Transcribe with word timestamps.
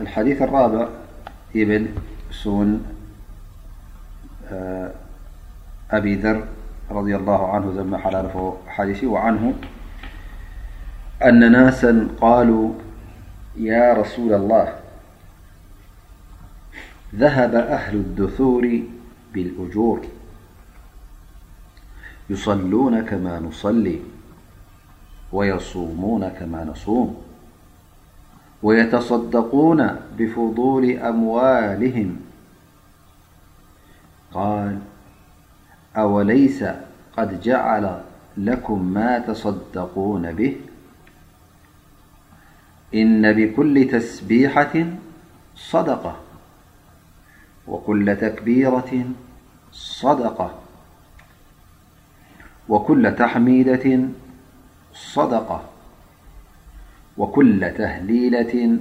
الحديث 0.00 0.42
الرابعب 0.42 0.88
سون 2.42 2.84
أبيذر 5.90 6.44
رض 6.90 7.06
الله 7.08 7.48
عنهملاعنه 7.52 9.52
أن 11.24 11.52
ناسا 11.52 12.08
قالوا 12.20 12.72
يا 13.56 13.92
رسول 13.94 14.34
الله 14.34 14.74
ذهب 17.14 17.54
أهل 17.54 17.96
الدثور 17.96 18.80
بالأجور 19.34 20.00
يصلون 22.30 23.04
كما 23.06 23.38
نصلي 23.40 24.00
ويصومون 25.32 26.28
كما 26.28 26.64
نصوم 26.64 27.27
ويتصدقون 28.62 29.96
بفضول 30.18 30.90
أموالهم 30.90 32.16
قال 34.32 34.78
أوليس 35.96 36.64
قد 37.16 37.40
جعل 37.42 38.00
لكم 38.36 38.84
ما 38.84 39.18
تصدقون 39.18 40.32
به 40.32 40.56
إن 42.94 43.32
بكل 43.32 43.88
تسبيحة 43.92 44.84
صدقة 45.56 46.16
وكل 47.68 48.16
تكبيرة 48.20 49.04
صدق 49.72 50.60
وكل 52.68 53.14
تحميدة 53.18 54.08
صدقة 54.94 55.62
وكل 57.18 57.74
تهليلة 57.78 58.78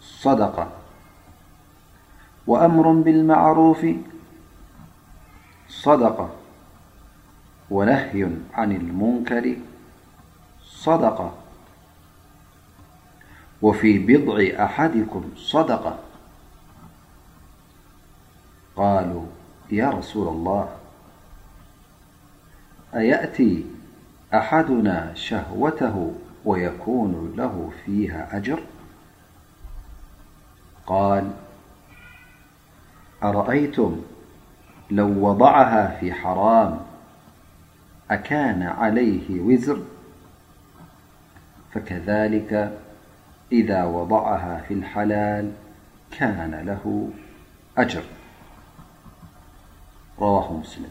صدقة 0.00 0.72
وأمر 2.46 2.92
بالمعروف 2.92 3.86
صدقة 5.68 6.30
ونهي 7.70 8.28
عن 8.54 8.72
المنكر 8.72 9.56
صدقة 10.62 11.34
وفي 13.62 13.98
بضع 13.98 14.64
أحدكم 14.64 15.24
صدقة 15.36 15.98
قالوا 18.76 19.26
يا 19.72 19.90
رسول 19.90 20.28
الله 20.28 20.68
أيأتي 22.94 23.64
أحدنا 24.34 25.14
شهوته 25.14 26.14
ويكون 26.44 27.34
له 27.36 27.72
فيها 27.84 28.36
أجر 28.36 28.60
قال 30.86 31.30
أرأيتم 33.22 34.00
لو 34.90 35.28
وضعها 35.28 35.96
في 36.00 36.12
حرام 36.12 36.80
أكان 38.10 38.62
عليه 38.62 39.40
وزر 39.40 39.82
فكذلك 41.74 42.80
إذا 43.52 43.84
وضعها 43.84 44.64
في 44.68 44.74
الحلال 44.74 45.52
كان 46.18 46.54
له 46.66 47.10
أجر 47.78 48.02
رواه 50.20 50.52
مسلم 50.52 50.90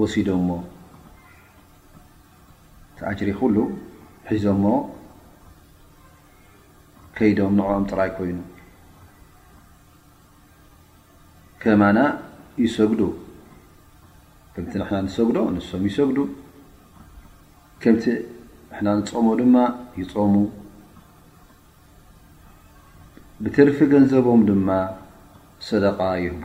ወሲዶሞ 0.00 0.48
ቲኣጅሪ 2.98 3.30
ኩሉ 3.40 3.56
ሒዞሞ 4.28 4.64
ከይዶም 7.16 7.52
ንም 7.58 7.82
ጥራይ 7.90 8.10
ኮይኑ 8.18 8.38
ከማና 11.62 11.98
ይሰግዱ 12.62 13.00
ከምቲ 14.54 14.72
ና 14.82 14.88
ንሰግዶ 15.06 15.38
ንሶም 15.56 15.82
ይሰግዱ 15.88 16.18
ከምቲ 17.82 18.04
ንና 18.80 18.88
ንፀሙ 18.98 19.26
ድማ 19.40 19.54
ይፆሙ 20.00 20.34
ብተርፊ 23.44 23.76
ገንዘቦም 23.92 24.40
ድማ 24.48 24.68
ሰደቃ 25.68 26.00
ይህብ 26.24 26.44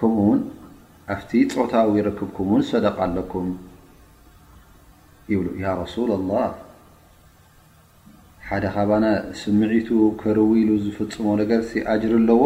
ከምኡውን 0.00 0.40
ኣብቲ 1.14 1.30
ፆታዊ 1.58 1.94
ርክብኩም 2.06 2.48
ን 2.60 2.62
ሰደق 2.70 2.98
ኣለኩም 3.04 3.46
ብ 5.30 5.86
ሱ 5.94 6.04
لላه 6.10 6.50
ሓደ 8.48 8.64
ኻባ 8.74 8.90
ስምዒቱ 9.40 9.88
ከርው 10.20 10.50
ኢሉ 10.60 10.70
ዝፍፅሞ 10.84 11.26
ነገር 11.42 11.60
ጅር 12.02 12.12
ኣለዎ 12.18 12.42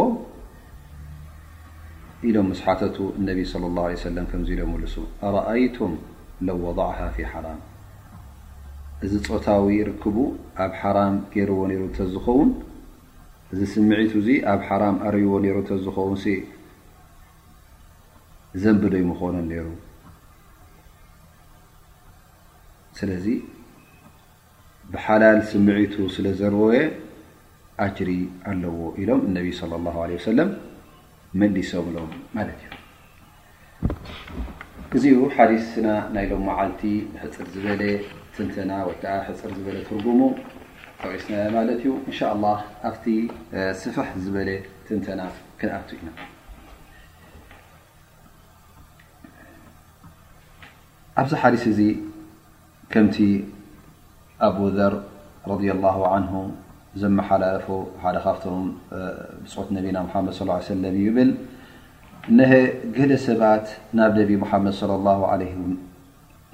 ኢሎም 2.28 2.48
ስ 2.60 2.62
ሓቱ 2.66 2.96
እነ 3.18 3.28
ى 3.28 3.38
اه 3.44 3.76
ه 3.76 4.24
ከዚ 4.32 4.48
መልሱ 4.72 4.94
ኣይቱም 5.52 5.92
ለ 6.46 6.56
ወضዕ 6.64 6.90
ፊ 7.16 7.26
ሓ 7.32 7.44
እዚ 9.06 9.12
ፆታዊ 9.28 9.76
ርክቡ 9.90 10.16
ኣብ 10.64 10.72
ሓራ 10.80 10.98
ገርዎ 11.34 11.60
ነሩ 11.70 11.80
እ 12.04 12.08
ዝኸውን 12.14 12.50
እዚ 13.52 13.60
ስዒቱ 13.74 14.12
ዙ 14.26 14.36
ኣብ 14.54 14.60
ሓ 14.66 14.78
ርዎ 15.14 15.32
ሩ 15.44 15.56
ዝኸውን 15.84 16.18
ዘንብዶይ 18.60 19.02
ምኮኑ 19.10 19.34
ሩ 19.50 19.66
ስለዚ 22.98 23.26
ብሓላል 24.94 25.38
ስምዒቱ 25.50 25.94
ስለ 26.14 26.26
ዘርየ 26.40 26.74
ኣጅሪ 27.84 28.10
ኣለዎ 28.50 28.78
ኢሎም 29.02 29.20
እነቢ 29.28 29.46
ለ 29.70 29.78
ላ 29.84 30.02
ለ 30.10 30.18
ሰለም 30.28 30.50
መሊሰብሎም 31.40 32.10
ማለት 32.38 32.60
እዩ 32.64 32.76
እዚኡ 34.98 35.18
ሓዲስና 35.36 35.88
ናይሎም 36.16 36.42
መዓልቲ 36.50 36.82
ሕፅር 37.22 37.48
ዝበለ 37.54 37.82
ትንተና 38.34 38.70
ወይከዓ 38.88 39.14
ሕፅር 39.28 39.52
ዝበለ 39.58 39.78
ትርጉሙ 39.88 40.20
ተቂስና 41.00 41.38
ማለት 41.56 41.80
እዩ 41.82 41.92
እንሻ 42.10 42.20
ላ 42.44 42.52
ኣብቲ 42.90 43.04
ስፈሕ 43.84 44.08
ዝበለ 44.26 44.50
ትንተና 44.88 45.20
ክንኣቱ 45.60 45.88
ኢና 46.00 46.08
ኣብዚ 51.20 51.32
ሓዲስ 51.40 51.64
እዚ 51.70 51.80
ከምቲ 52.92 53.16
ኣብ 54.46 54.54
ዘር 54.76 54.94
ረ 55.50 55.56
ላ 55.82 55.90
ን 56.22 56.46
ዘመሓላለፎ 57.00 57.66
ሓደ 58.04 58.16
ካብቶም 58.26 58.64
ብፅሑት 59.42 59.68
ነቢና 59.76 59.96
ሓመድ 60.12 60.34
ሰለም 60.38 60.82
እዩ 60.90 61.00
ይብል 61.08 61.30
ነሀ 62.38 62.52
ገደ 62.96 63.12
ሰባት 63.26 63.66
ናብ 63.98 64.10
ነቢ 64.20 64.30
ሙሓመድ 64.44 64.74
ለ 64.92 64.96
ላ 65.08 65.14
ለ 65.42 65.50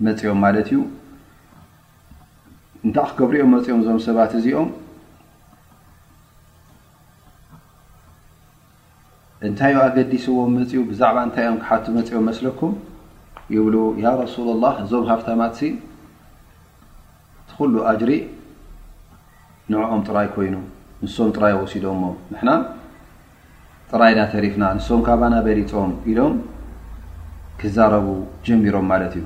መፂኦም 0.09 0.39
ማለት 0.47 0.69
እዩ 0.73 0.79
እንታይ 2.87 3.09
ክገብርኦም 3.13 3.51
መፂኦም 3.59 3.79
እዞም 3.87 3.99
ሰባት 4.11 4.33
እዚኦም 4.41 4.69
እንታይ 9.47 9.75
ኣገዲስዎም 9.87 10.53
መፅኡ 10.59 10.75
ብዛዕባ 10.93 11.17
እንታይእዮም 11.29 11.59
ክሓቱ 11.63 11.85
መፂኦም 12.01 12.27
መስለኩም 12.33 12.73
ይብሉ 13.57 13.75
ያ 14.05 14.09
ረሱላ 14.23 14.49
ላ 14.63 14.67
እዞም 14.83 15.05
ሃፍታማት 15.11 15.53
ሲ 15.61 15.69
እቲኩሉ 17.43 17.75
ኣጅሪ 17.91 18.11
ንኦም 19.73 20.01
ጥራይ 20.09 20.29
ኮይኑ 20.35 20.55
ንሶም 21.05 21.29
ጥራይ 21.37 21.55
ወሲዶሞ 21.61 22.03
ንና 22.35 22.49
ጥራይና 23.91 24.21
ተሪፍና 24.35 24.65
ንሶም 24.79 25.01
ካባና 25.09 25.35
በሊፆም 25.47 25.93
ኢሎም 26.13 26.35
ክዛረቡ 27.61 28.07
ጀሚሮም 28.47 28.87
ማለት 28.93 29.15
እዩ 29.21 29.25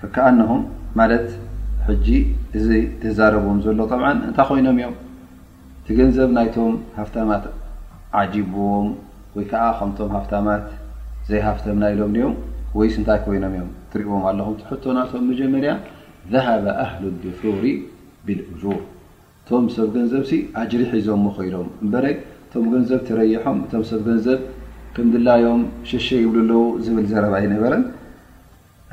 ፍከኣንም 0.00 0.62
ማለት 1.00 1.28
ሕጂ 1.86 2.08
እዚ 2.58 2.66
ትዛረብዎም 3.02 3.58
ዘሎ 3.64 3.78
ብዓ 3.92 4.04
እንታይ 4.26 4.46
ኮይኖም 4.50 4.76
እዮም 4.80 4.96
ቲገንዘብ 5.86 6.30
ናይቶም 6.36 6.74
ሃፍታማት 6.98 7.44
ዓጂብዎም 8.20 8.86
ወይ 9.36 9.44
ከዓ 9.50 9.64
ከምቶም 9.78 10.10
ሃፍታማት 10.16 10.62
ዘይሃፍተምና 11.28 11.84
ኢሎም 11.94 12.12
ኦም 12.26 12.34
ወይ 12.78 12.88
ስ 12.92 12.96
እንታይ 13.00 13.18
ኮይኖም 13.24 13.52
እዮም 13.56 13.70
ትሪእዎም 13.90 14.22
ኣለኹም 14.28 14.54
ሕቶ 14.68 14.84
ናቶም 14.96 15.22
መጀመርያ 15.30 15.70
ዘሃበ 16.32 16.64
ኣህሉ 16.84 17.02
ድፉሪ 17.22 17.64
ብልእጁር 18.26 18.78
እቶም 19.40 19.64
ሰብ 19.74 19.88
ገንዘብሲ 19.96 20.32
ኣጅሪ 20.60 20.82
ሒዞምሞ 20.92 21.26
ኮይዶም 21.38 21.68
እበረ 21.86 22.04
እቶም 22.46 22.64
ገንዘብ 22.74 23.00
ትረይሖም 23.08 23.58
እቶም 23.64 23.82
ሰብ 23.90 24.00
ገንዘብ 24.08 24.40
ከም 24.96 25.08
ድላዮም 25.14 25.62
ሸሸ 25.90 26.08
ይብሉ 26.24 26.44
ኣለዉ 26.44 26.62
ዝብል 26.86 27.06
ዘረባ 27.12 27.34
ይነበረን 27.46 27.84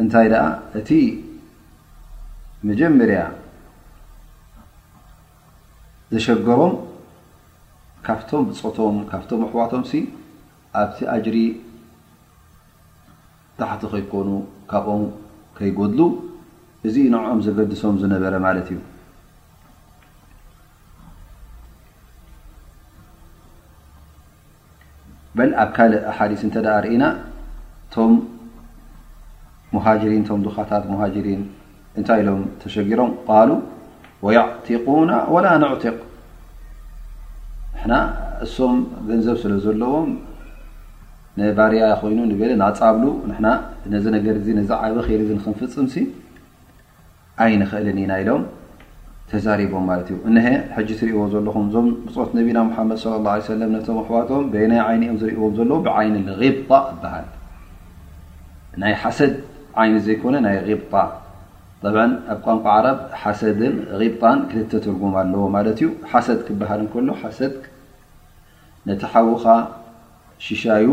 እንታይ 0.04 0.28
ደኣ 0.34 0.46
እቲ 0.80 0.89
መጀመርያ 2.69 3.22
ዘሸገቦም 6.16 6.74
ካብቶም 8.07 8.44
ብፆቶም 8.50 8.96
ካብቶም 9.13 9.42
ኣሕዋቶምሲ 9.48 9.92
ኣብቲ 10.80 11.00
ኣጅሪ 11.16 11.38
ታሕቲ 13.60 13.81
ከይኮኑ 13.92 14.30
ካብኦም 14.72 15.04
ከይጎድሉ 15.58 16.00
እዚ 16.88 16.96
ንኦም 17.14 17.40
ዘገድሶም 17.46 17.96
ዝነበረ 18.02 18.34
ማለት 18.46 18.68
እዩ 18.74 18.80
በ 25.38 25.50
ኣብ 25.64 25.70
ካልእ 25.75 26.02
ኣሓዲስ 26.12 26.42
እንተ 26.48 26.56
ርኢና 26.86 27.04
ቶም 27.94 28.12
ሙሃሪን 29.75 30.25
ቶም 30.30 30.40
ዱኻታት 30.48 30.84
ሙሃሪን 30.94 31.42
እንታይ 32.00 32.20
ኢሎም 32.24 32.42
ተሸጊሮም 32.62 33.12
ቃሉ 33.28 33.50
ወዕጢقና 34.25 35.10
ወላ 35.36 35.46
ነዕቲቅ 35.64 35.96
ንና 37.86 37.94
እሶም 38.46 38.75
ገንዘብ 39.08 39.38
ስለ 39.44 39.54
ዘለዎም 39.66 40.10
ባርያ 41.57 41.83
ኮይኑ 42.01 42.19
ገ 42.39 42.44
ናፃብሉ 42.62 43.06
ነዚ 43.94 44.06
ነገር 44.15 44.35
ዛ 44.47 44.71
ዓበ 44.88 44.97
ክንፍፅምሲ 45.45 45.95
ይ 47.51 47.53
ንክእልን 47.62 47.97
ኢና 48.01 48.12
ኢሎም 48.21 48.44
ተዛሪቦም 49.30 49.83
ማለት 49.89 50.07
እዩ 50.13 50.18
ሀ 50.74 50.77
ጂ 50.88 50.91
ትርእዎ 51.00 51.19
ዘለኹም 51.33 51.65
እዞም 51.69 51.88
ት 52.12 52.30
ነቢና 52.39 52.59
ሓመድ 52.75 53.00
ለ 53.07 53.31
ه 53.47 53.56
ለ 53.62 53.95
ኣዋትም 54.01 54.45
ና 54.74 54.83
ይ 54.91 55.09
ኦም 55.13 55.18
ዝርእዎም 55.21 55.53
ዘለ 55.59 55.71
ብይ 55.88 56.07
غብ 56.39 56.57
ሃል 57.13 57.25
ናይ 58.83 58.94
ሓሰድ 59.01 59.33
ይ 59.89 59.97
ዘይኮነ 60.07 60.36
ናይ 60.47 60.57
غብ 60.69 60.83
ኣብ 62.33 62.39
ቋንቋ 62.45 62.65
ዓረ 62.77 62.86
ሓሰ 63.21 63.41
غብጣ 64.01 64.24
ክል 64.51 64.62
ትርጉም 64.74 65.13
ኣለዎ 65.21 65.45
ማለትዩ 65.57 65.88
ሓሰድ 66.12 66.39
ክበሃል 66.47 66.83
ከሎ 66.94 67.09
ሓሰ 67.21 67.39
ነቲ 68.88 69.01
ሓውካ 69.13 69.45
ሽሻዩ 70.45 70.86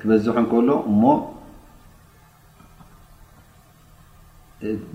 ክበዝሕ 0.00 0.34
እንከሎ 0.40 0.68
እሞ 0.90 1.02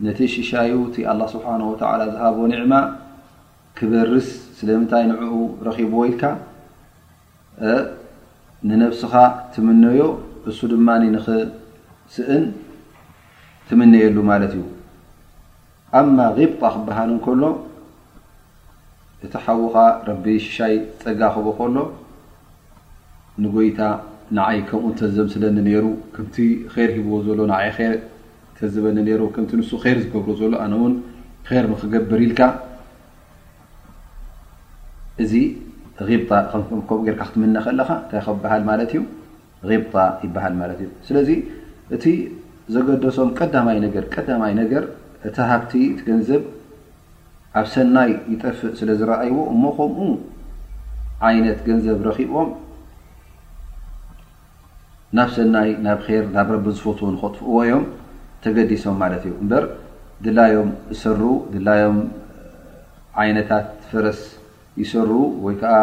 ነቲ 0.06 0.20
ሽሻዩ 0.34 0.74
እቲ 0.88 0.96
ኣላ 1.12 1.22
ስብሓ 1.34 1.48
ወተላ 1.72 2.02
ዝሃቦ 2.14 2.38
ኒዕማ 2.52 2.74
ክበርስ 3.78 4.28
ስለምንታይ 4.60 5.04
ንዕኡ 5.12 5.34
ረኪቦ 5.68 5.92
ወኢልካ 6.02 6.24
ንነብስኻ 8.70 9.14
ትምነዮ 9.54 10.02
እሱ 10.52 10.60
ድማ 10.74 10.88
ንኽስእን 11.04 12.44
ትምነየሉ 13.68 14.16
ማለት 14.32 14.54
እዩ 14.60 14.64
ኣማ 16.02 16.18
غብጣ 16.40 16.62
ክበሃል 16.78 17.12
ከሎ 17.28 17.44
እቲ 19.26 19.34
ሓውኻ 19.46 19.76
ረቢ 20.10 20.26
ሽሻይ 20.48 20.74
ፀጋ 21.04 21.22
ኽቦ 21.36 21.48
ከሎ 21.60 21.78
ንጎይታ 23.44 23.80
ንዓይ 24.38 24.60
ከምኡ 24.70 24.90
እተዘብ 24.96 25.28
ስለኒ 25.34 25.56
ነሩ 25.68 25.86
ከምቲ 26.16 26.36
ይር 26.76 26.92
ሂብዎ 26.98 27.16
ዘሎ 27.26 27.40
ይ 27.66 27.70
ር 27.76 27.96
ተዝበኒ 28.58 28.98
ሩ 29.20 29.22
ከምቲ 29.36 29.52
ንሱ 29.60 29.70
ይር 29.90 29.98
ዝገብሮ 30.04 30.30
ዘሎ 30.42 30.54
ኣነ 30.66 30.74
ውን 30.82 30.94
ይር 31.56 31.66
ንክገብር 31.72 32.20
ኢልካ 32.28 32.42
እዚ 35.24 35.34
غብጣ 36.08 36.30
ከምኡ 36.52 36.90
ጌርካ 37.08 37.22
ክትምነ 37.30 37.56
ከለካ 37.66 37.90
እንታይ 38.04 38.22
ክበሃል 38.28 38.64
ማለት 38.70 38.92
እዩ 38.94 39.02
ብጣ 39.68 39.96
ይበሃል 40.26 40.54
ማለት 40.62 40.80
እዩ 40.84 40.90
ስለዚ 41.08 41.30
እቲ 41.96 42.04
ዘገደሶም 42.74 43.30
ቀዳማይ 43.40 43.78
ነገር 43.86 44.04
ቀዳማይ 44.16 44.54
ነገር 44.62 44.84
እቲ 45.28 45.36
ሃብቲ 45.52 45.72
ቲ 45.98 46.02
ገንዘብ 46.10 46.44
ኣብ 47.60 47.66
ሰናይ 47.74 48.12
ይጠፍእ 48.32 48.72
ስለ 48.80 48.90
ዝረኣይዎ 49.00 49.36
እሞ 49.54 49.64
ከምኡ 49.78 50.10
ዓይነት 51.30 51.60
ገንዘብ 51.68 52.00
ረኪቦም 52.10 52.50
ናብ 55.18 55.30
ሰናይ 55.34 55.70
ናብ 55.86 56.00
ኬር 56.06 56.24
ናብ 56.36 56.48
ረቢ 56.54 56.68
ዝፈት 56.78 57.00
ንከጥፍዎ 57.16 57.56
ዮም 57.70 57.84
ተገዲሶም 58.44 58.96
ማለት 59.02 59.24
እዩ 59.28 59.34
እምበር 59.44 59.64
ድላዮም 60.26 60.70
እሰሩ 60.94 61.20
ድላዮም 61.54 61.98
ዓይነታት 63.24 63.68
ፍረስ 63.90 64.22
ይሰሩ 64.82 65.10
ወይ 65.48 65.56
ከዓ 65.62 65.76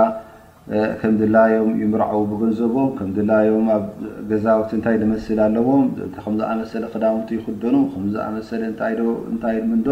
ከም 1.02 1.14
ድላዮም 1.20 1.70
ይምርዓ 1.82 2.10
ብገንዘቦም 2.30 2.88
ከም 2.98 3.10
ድላዮም 3.20 3.68
ኣብ 3.76 3.84
ገዛውት 4.32 4.72
እንታይ 4.78 4.96
ንመስል 5.04 5.38
ኣለዎም 5.46 5.86
ከም 6.24 6.34
ዝኣመሰለ 6.40 6.82
ክዳውቲ 6.96 7.30
ይክደኑ 7.40 7.76
ከምዝኣመሰለ 7.94 8.62
እታዶ 8.72 9.00
እንታይምንዶ 9.32 9.88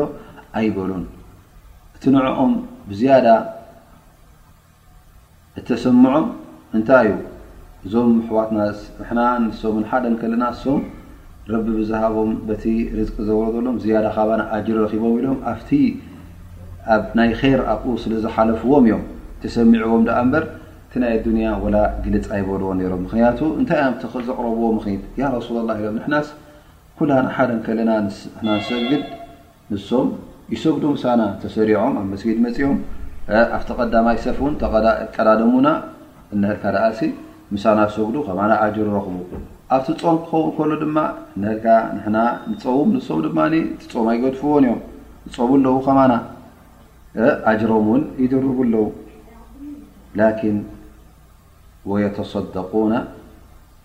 ኣይበሉን 0.58 1.04
እቲ 1.96 2.04
ንዕኦም 2.16 2.52
ብዝያዳ 2.90 3.28
እተሰምዖም 5.60 6.26
እንታይ 6.78 7.06
እዩ 7.14 7.18
እዞም 7.86 8.08
ሕዋትና 8.28 8.60
ንና 9.08 9.20
ንምን 9.42 9.84
ሓደን 9.90 10.14
ከለና 10.20 10.44
ሶም 10.62 10.80
ረቢ 11.54 11.66
ብዝሃቦም 11.78 12.30
በቲ 12.48 12.64
ርዝቂ 12.98 13.16
ዘወረዘሎም 13.28 13.76
ዝያደ 13.82 14.06
ካባ 14.16 14.30
ኣጅር 14.56 14.76
ረኪቦም 14.84 15.12
ኢሎም 15.20 15.38
ኣብቲ 15.50 15.70
ኣብ 16.94 17.04
ናይ 17.18 17.30
ር 17.58 17.60
ኣብኡ 17.74 17.92
ስለ 18.04 18.12
ዝሓለፍዎም 18.24 18.84
እዮም 18.88 19.02
ተሰሚዕዎም 19.44 20.02
ደኣ 20.08 20.18
ምበር 20.30 20.44
እቲ 20.88 20.94
ናይ 21.04 21.12
ኣዱንያ 21.18 21.48
ወላ 21.64 21.76
ግልፃ 22.06 22.26
ኣይበልዎ 22.38 22.68
ነይሮም 22.80 23.00
ምክንያቱ 23.06 23.38
እንታይ 23.60 23.80
ዘቕረብዎ 24.30 24.66
ምክኒት 24.78 25.04
ያ 25.22 25.30
ረሱላ 25.36 25.58
ላ 25.68 25.78
ኢሎም 25.82 25.96
ንሕናስ 26.00 26.28
ኩላን 26.98 27.28
ሓደን 27.38 27.60
ከለና 27.68 27.92
ሰግድ 28.70 29.04
ንሶም 29.72 30.08
ይሰግዶም 30.54 30.96
ሳና 31.04 31.22
ተሰሪዖም 31.44 31.94
ኣብ 32.02 32.06
መስጊድ 32.12 32.38
መፂኦም 32.48 32.78
ኣብተ 33.58 33.68
ቀዳማይ 33.80 34.18
ሰፍ 34.26 34.38
ን 34.52 34.58
ቀዳደሙና 35.16 35.68
ካዳኣሲ 36.64 37.00
ጉ 37.52 38.12
ረኽ 38.16 38.26
ኣብቲ 39.76 39.88
ፆም 40.28 40.46
ክኸ 40.56 40.76
ድማ 40.82 40.96
ድ 43.24 43.30
ም 43.36 43.46
ይገድፍዎን 44.16 44.66
እዮም 45.28 45.64
ከ 45.84 45.88
ጅሮም 47.60 47.88
ይድرጉ 48.22 48.58
ኣለው 48.66 48.86
ተصدق 52.18 52.72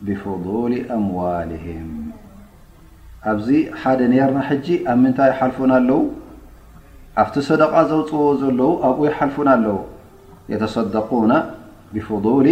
بفضل 0.07 0.71
أمዋلهም 0.97 1.89
ኣብዚ 3.31 3.47
ሓደ 3.81 3.99
ነርና 4.13 4.39
ጂ 4.65 4.67
ኣብ 4.91 4.97
ምንታይ 5.01 5.31
ሓልፉ 5.39 5.57
ኣለው 5.77 6.01
ኣብቲ 7.21 7.35
ሰደق 7.49 7.73
ዘوፅ 7.91 8.09
ዘለው 8.41 8.71
ኣብ 8.87 8.99
ሓልፉ 9.19 9.35
ኣለው 9.53 9.77
ص 12.07 12.49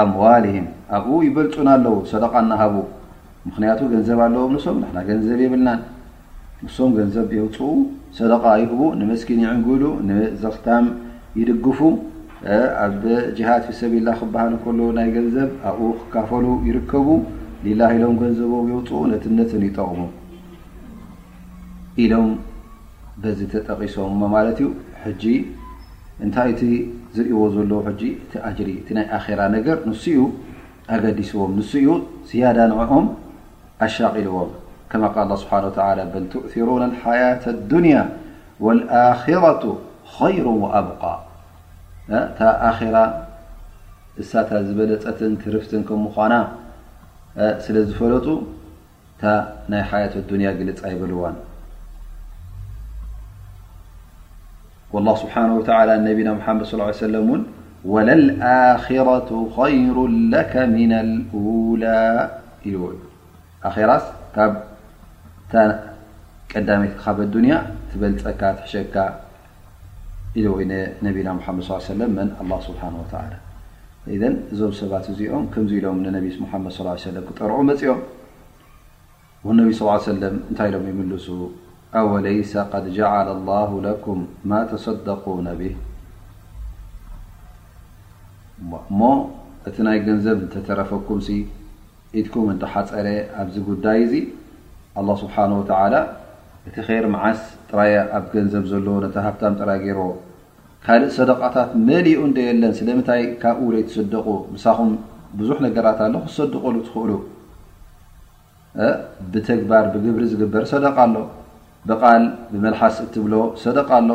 ኣምዋልም 0.00 0.66
ኣብኡ 0.96 1.16
ይበልፁን 1.26 1.68
ኣለዉ 1.74 1.94
ሰደቃ 2.10 2.32
እናሃቡ 2.44 2.74
ምክንያቱ 3.48 3.80
ገንዘብ 3.92 4.18
ኣለዎ 4.26 4.44
ንሶም 4.54 4.76
ንና 4.84 4.96
ገንዘብ 5.08 5.38
የብልና 5.44 5.70
ንስም 6.64 6.90
ገንዘብ 6.98 7.28
የውፅኡ 7.36 7.68
ሰደቃ 8.18 8.44
ይህቡ 8.62 8.80
ንመስኪን 9.00 9.40
ይዕንግሉ 9.44 9.82
ንዘክታም 10.08 10.86
ይድግፉ 11.40 11.80
ኣብ 12.84 13.02
ጅሃድ 13.36 13.62
ፊሰብላ 13.68 14.08
ክበሃል 14.20 14.54
ሎ 14.78 14.82
ናይ 14.98 15.08
ገንዘብ 15.16 15.48
ኣብኡ 15.70 15.88
ክካፈሉ 16.00 16.46
ይርከቡ 16.68 17.08
ሊላ 17.66 17.80
ኢሎም 17.96 18.16
ገንዘቦ 18.22 18.52
የውፅኡ 18.72 19.00
ነትነትን 19.12 19.64
ይጠቕሙ 19.68 20.00
ኢሎም 22.04 22.30
ዚ 23.38 23.40
ተጠቂሶም 23.54 24.20
ማለት 24.36 24.58
ዩ 24.62 24.66
ጂ 25.22 25.24
እንታይ 26.24 26.50
ዝእዎ 27.16 27.40
ዘለ 27.54 27.72
እቲ 27.90 28.58
ሪ 28.68 28.70
እቲ 28.80 28.88
ናይ 28.96 29.06
ራ 29.38 29.40
ነገር 29.56 29.76
ንስኡ 29.88 30.18
ኣገዲስዎም 30.94 31.52
ንስኡ 31.58 31.86
ስያዳ 32.28 32.58
ንኦም 32.72 33.06
ኣሻቂልዎም 33.86 34.50
ከማ 34.90 35.04
ه 35.14 35.38
ስብሓ 35.42 35.52
በ 36.12 36.14
እثሩ 36.48 36.68
ሓية 37.02 37.42
الዱንያ 37.54 37.96
واኣራة 38.64 39.64
خይሩ 40.16 40.46
وኣብق 40.62 41.02
ታ 42.38 42.40
ራ 42.94 42.98
እሳታ 44.22 44.50
ዝበለፀትን 44.68 45.32
ትርፍትን 45.42 45.82
ከምኳና 45.88 46.34
ስለ 47.64 47.76
ዝፈለጡ 47.88 48.26
ታ 49.20 49.22
ናይ 49.72 49.82
ሓية 49.90 50.14
ንያ 50.40 50.48
ግልፃ 50.60 50.80
ይብልዋን 50.94 51.36
والله 54.92 55.14
ሓ 55.32 55.40
ና 55.48 55.50
ድ 56.50 56.64
ص 56.70 56.74
ة 58.46 59.48
خሩ 59.56 59.98
ላ 60.32 60.36
ራ 63.90 64.02
ቀዳካ 66.52 67.06
ያ 67.50 67.56
በልፀካ 68.00 68.40
ትሸካ 68.58 68.94
ኢ 70.40 70.44
ይ 70.62 70.66
ነና 70.72 71.06
ድ 71.16 71.18
صى 71.68 71.94
له 72.00 73.36
እዞም 74.14 74.34
ሰባት 74.80 75.06
እዚኦም 75.12 75.44
ከ 75.54 75.64
ኢሎም 75.78 75.98
ድ 76.04 76.18
ص 76.36 76.38
ه 76.88 77.24
ክጠርዑ 77.28 77.56
መፅኦም 77.70 77.98
ነቢ 79.60 79.70
ص 79.78 80.06
እንታይ 80.52 80.68
ይል 80.70 80.76
وለ 81.94 82.26
قድ 82.72 82.86
ل 82.94 82.98
لله 83.38 83.92
ك 84.04 84.06
ማ 84.48 84.52
ተصدقن 84.70 85.48
እቲ 89.68 89.76
ናይ 89.86 89.98
ገንዘብ 90.06 90.38
እተተረፈኩም 90.44 91.18
ኢትኩም 92.18 92.46
ሓፀረ 92.72 93.06
ኣብዚ 93.40 93.54
ጉዳይ 93.70 94.00
ዚ 94.10 94.14
لله 95.00 95.14
ስብሓه 95.22 96.04
እቲ 96.68 96.76
ር 97.04 97.06
መዓስ 97.14 97.40
ጥራ 97.70 97.78
ኣብ 98.18 98.24
ገንዘብ 98.34 98.64
ዘለዎ 98.72 98.96
ሃብ 99.26 99.34
ጥራ 99.60 99.70
ገይር 99.84 99.98
ካልእ 100.84 101.10
صደቃታት 101.18 101.70
መሊኡ 101.88 102.20
የለን 102.48 102.72
ስለምንታይ 102.78 103.22
ካብ 103.42 103.56
ይ 103.80 103.84
ሰደቁ 103.96 104.26
ሳኹ 104.64 104.78
ብዙሕ 105.38 105.56
ነገራት 105.66 105.98
ኣ 106.04 106.06
ክሰድቀሉ 106.28 106.74
ትክእሉ 106.86 107.10
ብተግባር 109.32 109.84
ብግብሪ 109.94 110.22
ዝግበር 110.32 110.62
ሰደቃ 110.72 110.96
ኣሎ 111.06 111.16
ብቃል 111.88 112.22
ብመልሓስ 112.52 112.96
እትብሎ 113.04 113.34
ሰደቃ 113.62 113.90
ኣሎ 114.02 114.10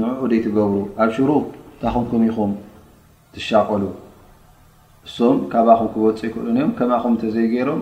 ንዑ 0.00 0.24
ደይ 0.32 0.40
ትገብሩ 0.46 0.74
ኣብ 1.02 1.10
ሽሩጥ 1.16 1.44
እታኸምኩም 1.74 2.22
ኢኹም 2.30 2.52
ትሻቀሉ 3.34 3.84
እሶም 5.06 5.38
ካባኹም 5.52 5.88
ክወፅእ 5.94 6.26
ይኑ 6.36 6.44
እዮም 6.52 6.70
ከማኹም 6.78 7.14
ተዘይገይሮም 7.22 7.80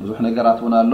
ብዙሕ 0.00 0.18
ነገራት 0.26 0.58
እውን 0.62 0.74
ኣሎ 0.80 0.92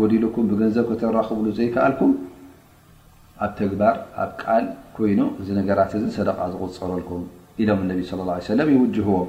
ጎዲልኩም 0.00 0.44
ብገንዘብ 0.50 0.84
ክተራክብሉ 0.90 1.46
ዘይከኣልኩም 1.58 2.12
ኣብ 3.44 3.52
ተግባር 3.60 3.94
ኣብ 4.22 4.30
ቃል 4.42 4.64
ኮይኑ 4.96 5.20
እዚ 5.42 5.48
ነገራት 5.60 5.92
እዚ 5.98 6.04
ሰደቃ 6.18 6.38
ዝቁፅበልኩም 6.54 7.22
ኢሎም 7.62 7.80
እነቢ 7.84 7.98
صለ 8.08 8.20
ه 8.32 8.38
ሰለም 8.48 8.68
ይውጅህዎም 8.74 9.28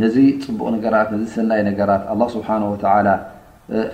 ነዚ 0.00 0.16
ፅቡቅ 0.44 0.68
ነት 0.94 1.08
ዚ 1.20 1.24
ሰናይ 1.34 1.60
ነገራት 1.70 2.02
ስብሓ 2.34 2.48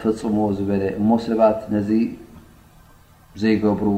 ፈፅም 0.03 0.35
ዝበለ 0.57 0.83
እሞ 1.01 1.09
ሰባት 1.27 1.61
ነዚ 1.75 1.91
ዘይገብሩ 3.43 3.89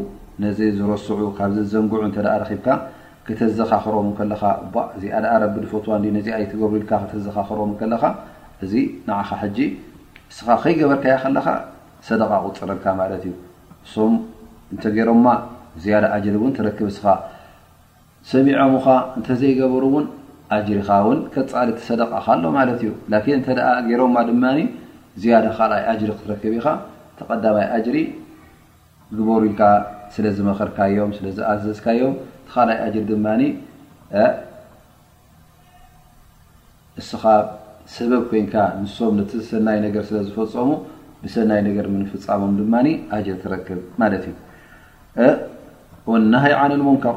ነዚ 0.44 0.58
ዝረስዑ 0.76 1.18
ካዚ 1.38 1.54
ዝዘንግዑእ 1.70 2.54
ብካ 3.28 3.36
ተዘኻኽሮም 3.40 4.08
እዚኣ 4.96 5.24
ቢ 5.52 5.62
ፈትዚ 5.70 6.30
ይገብሩልካ 6.50 6.90
ክተዘኻኽሮም 7.02 7.72
ካ 8.02 8.06
እዚ 8.64 8.72
ኻ 9.06 9.48
እስኻ 10.32 10.46
ከይገበርካ 10.62 11.04
ለካ 11.36 11.48
ሰደቃ 12.08 12.30
ቁፅረልካ 12.46 12.84
ት 13.10 13.16
እዩ 13.18 13.24
እም 14.08 14.14
እንተ 14.74 14.84
ገሮማ 14.96 15.26
ዝያደ 15.82 16.04
ል 16.26 16.36
እውን 16.38 16.52
ትክብ 16.58 16.88
ስኻ 16.96 17.06
ሰሚዐምኻ 18.30 18.86
እንተዘይገሩ 19.18 19.82
ውን 19.94 20.06
ኣጅሪኻ 20.54 20.88
ውን 21.06 21.18
ከፃሊ 21.34 21.68
ቲሰደቃካሎ 21.78 22.42
ማለት 22.56 22.78
እዩ 22.82 22.90
ን 23.12 23.20
እንተ 23.38 23.46
ገይሮ 23.86 24.02
ድማ 24.30 24.44
ዝያዳ 25.22 25.46
ካልኣይ 25.58 25.82
ኣጅሪ 25.92 26.08
ክትረክብ 26.18 26.52
ኢኻ 26.58 26.66
ተቀዳማይ 27.18 27.66
ኣጅሪ 27.76 27.96
ዝበሩካ 29.16 29.60
ስለዝመክርካዮም 30.14 31.10
ስለዝኣዘዝካዮም 31.18 32.14
ቲ 32.18 32.50
ካልይ 32.52 32.78
ጅሪ 32.94 33.04
ድማ 33.12 33.26
እስኻ 37.00 37.22
ሰበብ 37.94 38.22
ኮይንካ 38.28 38.54
ንስም 38.82 39.14
ነቲ 39.18 39.30
ሰናይ 39.48 39.78
ነገር 39.86 40.02
ስለ 40.08 40.16
ዝፈፀሙ 40.28 40.68
ብሰናይ 41.22 41.60
ነገር 41.68 41.86
ምንፍፃሞም 41.94 42.52
ድማ 42.60 42.74
ጅሪ 43.26 43.34
ትረክብ 43.44 43.80
ማለት 44.02 44.24
እዩ 44.30 44.34
ወናሃይ 46.12 46.54
ዓንንሞንከር 46.62 47.16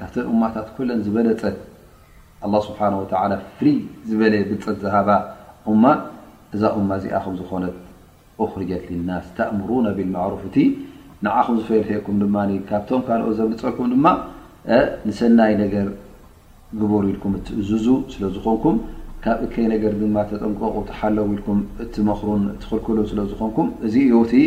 ካብተን 0.00 0.26
እማታት 0.32 0.68
ኩለን 0.76 1.00
ዝበለፀት 1.06 1.58
ه 2.52 2.58
ስብሓ 2.68 2.80
ፍ 3.58 3.70
ዝበለ 4.08 4.34
ብልፀት 4.48 4.76
ዝሃባ 4.84 5.08
እማ 5.72 5.84
እዛ 6.54 6.62
እማ 6.78 6.90
እዚኣ 7.00 7.14
ኹም 7.24 7.34
ዝኾነት 7.38 7.76
ኣክርጀት 8.44 8.84
ሊናስ 8.92 9.26
ተእምሩ 9.36 9.68
ነብል 9.86 10.08
ማዕሩፍ 10.16 10.42
እቲ 10.48 10.56
ንዓኹም 11.26 11.56
ዝፈልሕኩም 11.60 12.16
ድማ 12.22 12.36
ካብቶም 12.70 13.00
ካልኦ 13.06 13.28
ዘልፀልኩም 13.38 13.86
ድማ 13.94 14.06
ንሰናይ 15.08 15.52
ነገር 15.62 15.88
ግበሩ 16.80 17.02
ኢልኩም 17.12 17.32
እትእዝዙ 17.38 17.86
ስለዝኾንኩም 18.12 18.76
ካብእከይ 19.24 19.66
ነገር 19.74 19.92
ድማ 20.02 20.16
ተጠንቀቁ 20.30 20.74
ተሓለው 20.90 21.26
ኢልኩም 21.34 21.60
እትመኽሩን 21.84 22.42
ትክልክሉን 22.62 23.06
ስለዝኾንኩም 23.12 23.68
እዚ 23.86 23.94
እዩ 24.08 24.14
ቲ 24.32 24.44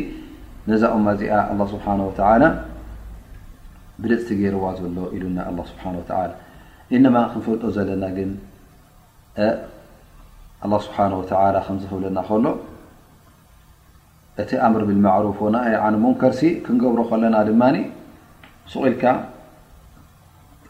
ነዛ 0.72 0.84
እማ 1.00 1.08
እዚኣ 1.18 1.40
ስብሓ 1.74 1.86
ላ 2.42 2.46
ብለፅቲ 4.04 4.28
ገይርዋ 4.40 4.66
ዘሎ 4.80 4.98
ኢሉ 5.16 5.26
ስሓ 5.72 5.82
እነማ 6.98 7.16
ክፈልጦ 7.34 7.64
ዘለና 7.76 8.04
ግን 8.18 8.30
ه 9.40 10.72
ስብሓ 10.86 10.98
ከዝክብለና 11.70 12.20
ከሎ 12.30 12.46
እቲ 14.42 14.50
ኣምር 14.66 14.84
ብማሩፍ 14.90 15.40
ነ 15.56 15.58
ሞንከርሲ 16.04 16.42
ክንገብሮ 16.66 17.00
ከለና 17.10 17.36
ድማ 17.48 17.62
ስቂኢልካ 18.72 19.04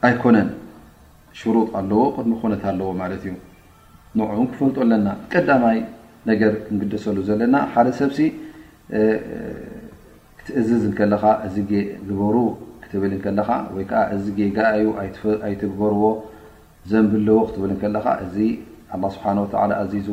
ኣይኮነን 0.08 0.50
ሽሩጥ 1.39 1.68
ኣለዎ 1.80 2.02
ቅድሚ 2.15 2.34
ነት 2.52 2.63
ኣለዎ 2.72 2.89
ማለት 3.02 3.24
እዩ 3.30 3.34
ንው 4.20 4.42
ክፈልጦ 4.54 4.78
ኣለና 4.86 5.08
ቀዳማይ 5.34 5.80
ነገር 6.30 6.54
ክንግደሰሉ 6.65 7.18
ዘለና 7.30 7.56
ሓደ 7.74 7.88
ሰብ 8.00 8.10
ክትእዝዝ 10.39 10.84
ከለኻ 11.00 11.24
እዚ 11.48 11.56
ግበሩ 12.08 12.36
እዚ 12.89 14.28
ዩ 14.43 14.52
ኣይግበርዎ 15.47 16.04
ዘንብዎ 16.91 17.30
ክትብካ 17.54 18.06
እዚ 18.25 18.36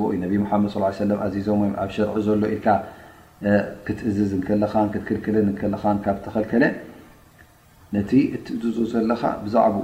ሓ 0.00 0.02
ዞኣብ 0.22 0.64
ሸርዒ 1.94 2.26
ሎ 2.42 2.44
ትእዝ 3.86 4.18
ክክልተኸከለ 4.48 6.64
ነቲ 7.94 8.10
ትእዙ 8.44 8.76
ዘለካ 8.92 9.22
ብዛኡ 9.42 9.74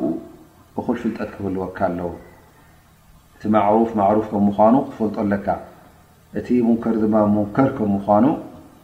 ፍጠት 1.02 1.30
ክህልወካ 1.34 1.78
ኣው 2.04 2.12
እቲ 3.40 3.44
ሩፍ 3.76 3.90
ሩፍ 4.16 4.26
ክትፈጦ 4.36 5.16
ካ 5.44 5.46
እቲ 6.38 6.48
ሙከ 6.68 6.84
ሙከር 7.36 7.68
ምኑ 8.04 8.24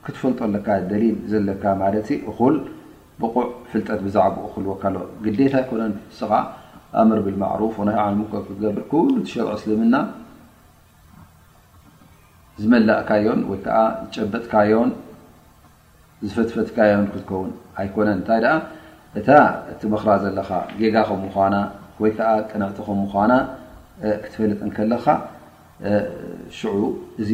ክትፈጦ 0.07 0.39
ኣካደሊ 0.59 1.03
ዘለካ 1.33 1.65
ብቁዕ 3.21 3.47
ፍልጠት 3.71 4.01
ብዛዕኡ 4.07 4.47
ክህልዎካ 4.53 4.83
ግታ 5.25 5.55
ይኮነ 5.63 5.83
ስኻ 6.19 6.33
ኣምር 7.01 7.19
ብማዕሩፍ 7.27 7.75
ክገብር 8.49 8.83
ሉ 9.17 9.23
ሸር 9.31 9.49
ስልምና 9.63 9.97
ዝመላእካዮን 12.61 13.41
ወይከ 13.51 13.67
ጨበጥካዮን 14.15 14.91
ዝፈትፈትካዮን 16.27 17.07
ክትከውን 17.13 17.51
ኣይኮነን 17.81 18.19
ንታይ 18.23 18.45
እታ 19.19 19.29
እቲ 19.73 19.81
መክራ 19.93 20.09
ዘለካ 20.23 20.51
ጌጋ 20.81 20.97
ከ 21.09 21.11
ምና 21.25 21.55
ወይዓ 22.03 22.19
ጥንዕቲ 22.51 22.79
ከ 22.87 22.91
ምና 23.01 23.33
ክትፈልጥ 24.23 24.59
ከለኻ 24.77 25.05
ሽዑ 26.59 26.79
እዚ 27.23 27.31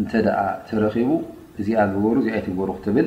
እንተ 0.00 0.12
ተረኺቡ 0.68 1.10
እዚ 1.60 1.68
ኣገበሩ 1.84 2.16
እ 2.26 2.30
ኣይትገበሩ 2.36 2.68
ክትብል 2.78 3.06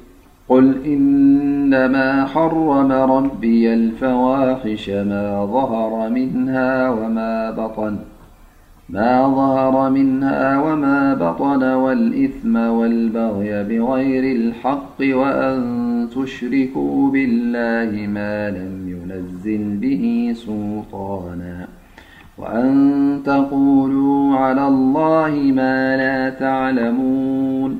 قل 0.51 0.83
إنما 0.85 2.25
حرم 2.25 2.91
ربي 2.91 3.73
الفواحش 3.73 4.89
ما 4.89 5.45
ظهر 5.45 6.09
منها 9.89 10.59
وما 10.59 11.13
بطن 11.13 11.63
والإثم 11.73 12.55
والبغي 12.55 13.63
بغير 13.63 14.35
الحق 14.35 14.97
وأن 15.01 15.59
تشركوا 16.15 17.11
بالله 17.11 18.07
ما 18.07 18.49
لم 18.49 18.89
ينزل 18.89 19.77
به 19.77 20.33
سلطانا 20.35 21.67
وأن 22.37 22.75
تقولوا 23.25 24.35
على 24.37 24.67
الله 24.67 25.51
ما 25.55 25.97
لا 25.97 26.29
تعلمون 26.29 27.79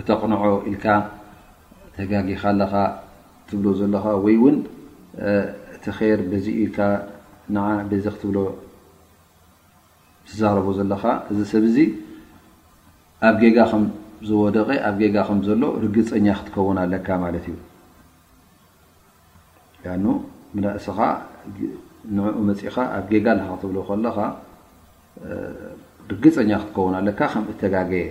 ክተቕንዖ 0.00 0.42
ኢልካ 0.68 0.84
ተጋጊኻ 1.96 2.42
ለኻ 2.60 2.74
ትብሎ 3.48 3.66
ዘለኻ 3.80 4.04
ወይ 4.24 4.34
እውን 4.40 4.56
እቲ 5.76 5.84
ር 6.18 6.20
በዚ 6.30 6.46
ኢልካ 6.62 6.78
ዚ 8.04 8.06
ክትብሎ 8.14 8.38
ዝዛረቦ 10.30 10.66
ዘለኻ 10.78 11.02
እዚ 11.30 11.38
ሰብዚ 11.52 11.76
ኣብ 13.28 13.36
ጌጋ 13.42 13.58
ከም 13.72 13.84
ዝወደቀ 14.28 14.68
ኣብ 14.88 14.96
ጋ 15.16 15.26
ከምዘሎ 15.28 15.62
ርግፀኛ 15.84 16.26
ክትከውን 16.40 16.78
ኣለካ 16.84 17.08
ማለት 17.26 17.44
እዩ 17.52 17.58
ኣ 19.92 20.16
እስኻ 20.80 20.98
ንኡ 22.16 22.34
መፅኢኻ 22.48 22.76
ኣብ 22.98 23.04
ጌጋ 23.14 23.26
ኣካ 23.44 23.50
ክትብሎ 23.54 23.76
ከለኻ 23.90 24.16
ርግፀኛ 26.12 26.50
ክትከውን 26.64 26.94
ኣለካ 27.00 27.20
ከምእተጋገየ 27.34 28.06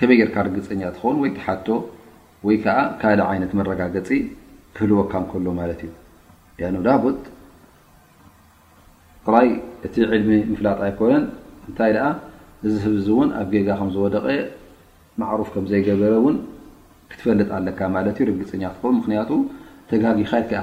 ከመይ 0.00 0.20
ርካ 0.28 0.36
ርግፅኛ 0.46 0.80
ትኸን 0.96 1.16
ወ 1.22 1.28
ሓቶ 1.44 1.68
ወይ 2.46 2.56
ካል 3.00 3.20
ይነት 3.36 3.52
መረጋገፂ 3.58 4.08
ክህልወካ 4.76 5.12
ሎ 5.46 5.48
ማት 5.58 5.80
እዩ 6.66 6.76
ዳቦ 6.86 7.04
ይ 9.46 9.50
እቲ 9.86 9.94
ልሚ 10.10 10.28
ምፍላጥ 10.50 10.78
ኣይኮነን 10.86 11.24
እንታይ 11.68 11.94
እዚ 12.66 12.74
ህብ 12.84 12.94
ውን 13.16 13.28
ኣብ 13.40 13.50
ጋ 13.66 13.66
ከዝወደቀ 13.80 14.26
ማሩፍ 15.20 15.48
ከምዘይገበረ 15.54 16.14
ን 16.34 16.36
ክትፈልጥ 17.10 17.48
ኣለካ 17.58 17.80
ርግፅኛ 18.30 18.62
ምክ 18.88 19.42
ተጋካ 19.90 20.14
ክትቀር 20.16 20.16
ኢ 20.24 20.54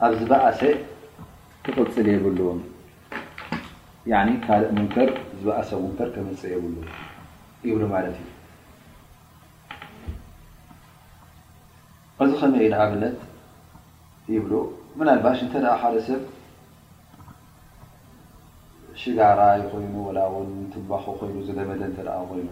ኣብ 0.06 0.12
ዝበእሰ 0.20 0.62
ክቕፅል 1.66 2.06
የብልዎ 2.12 2.48
ካልእ 4.46 4.70
ሙከ 4.80 4.96
ዝእሰ 5.44 5.70
ሙንከር 5.84 6.08
ክመፅእ 6.16 6.52
የብል 6.54 6.74
ይብሉ 7.68 7.82
ማለት 7.94 8.16
እዩ 8.20 8.26
እዚ 12.26 12.32
ከመይ 12.42 12.62
እዩን 12.68 12.76
ኣብነት 12.82 13.18
ይብሉ 14.36 14.52
ምና 15.00 15.08
ልባሽ 15.18 15.40
እንተ 15.48 15.56
ሓደ 15.82 15.96
ሰብ 16.10 16.22
ሽጋራይ 19.04 19.60
ኮይኑ 19.72 19.96
እው 20.30 20.36
ትባኮ 20.76 21.06
ኮይኑ 21.20 21.36
ዝለመደ 21.48 21.82
እ 21.98 22.00
ኮይኑ 22.30 22.48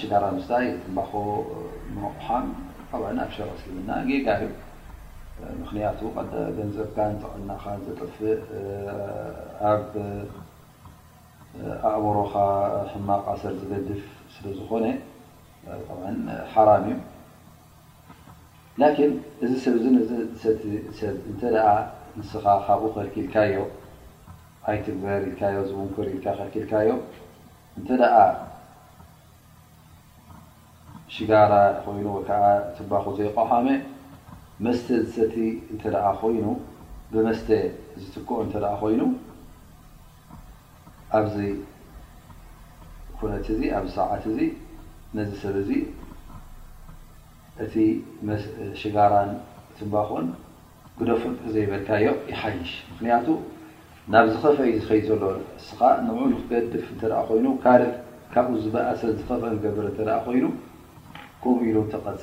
ሽጋራ 0.00 0.24
ምስታ 0.40 0.52
የትንባኮ 0.64 1.12
መቑሓም 1.94 2.46
ኣ 2.94 3.24
ሸር 3.36 3.48
ስልምና 3.62 3.90
ገካ 4.08 4.26
እዩ 4.40 4.48
ምክንያቱ 5.62 5.98
ገንዘብካ 6.58 6.96
ቀና 7.32 7.50
ዘጠፍእ 7.86 8.40
ኣብ 9.70 9.84
ኣእምሮካ 11.92 12.34
ሕማቅ 12.92 13.22
ኣሰር 13.34 13.52
ዝገድፍ 13.60 14.02
ስለ 14.34 14.46
ዝኾነ 14.58 14.86
ሓራም 16.54 16.86
እዩ 18.86 19.10
እዚ 19.44 19.52
ሰብ 21.00 21.36
ንስኻ 22.18 22.44
ካብኡ 22.66 22.94
ክልካ 23.14 23.34
ዮ 23.54 23.58
ኣይትግበር 24.70 25.20
ልዮ 25.30 25.60
ዝክር 25.68 26.04
ልልካዮ 26.54 26.88
ሽጋራ 31.14 31.54
ኮይኑ 31.82 32.06
ከዓ 32.28 32.44
ትባኮ 32.76 33.04
ዘይቋሓመ 33.18 33.66
መስተ 34.64 34.86
ዝሰቲ 35.06 35.34
እንተኣ 35.72 35.96
ኮይኑ 36.20 36.46
ብመስተ 37.12 37.48
ዝትከኦ 38.02 38.36
እተኣ 38.44 38.64
ኮይኑ 38.80 39.02
ኣብዚ 41.18 41.36
ኩነት 43.18 43.46
እዚ 43.54 43.62
ኣብ 43.78 43.86
ሰዓት 43.98 44.24
እዚ 44.32 44.38
ነዚ 45.16 45.30
ሰብ 45.44 45.54
እዚ 45.62 45.70
እቲ 47.64 47.74
ሽጋራን 48.82 49.30
ትባኮን 49.76 50.26
ጉደፉ 50.98 51.22
ዘይበልታዮ 51.54 52.08
ይሓይሽ 52.34 52.72
ምክንያቱ 52.90 53.26
ናብ 54.12 54.24
ዝኸፈ 54.34 54.56
ዩ 54.72 54.74
ዝከ 54.82 54.92
ዘሎ 55.10 55.22
እስኻ 55.60 55.78
ንዑ 56.06 56.14
ትገድፍ 56.40 56.86
እተኣ 56.94 57.12
ኮይኑ 57.28 57.46
ካ 57.64 57.68
ካብኡ 58.32 58.52
ዝበእሰ 58.64 59.02
ዝከፍ 59.18 59.42
ገብር 59.64 59.84
እተኣ 59.94 60.10
ኮይኑ 60.26 60.44
ኢሉ 61.68 61.76
ቐፀለ 61.94 62.14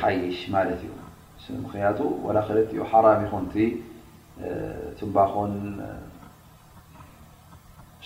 ሓይሽ 0.00 0.38
ክ 4.98 5.02
ባኮ 5.16 5.36